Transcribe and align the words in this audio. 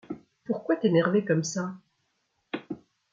Pourquoi 0.45 0.77
t’énerver 0.77 1.23
comme 1.23 1.43
ça? 1.43 1.75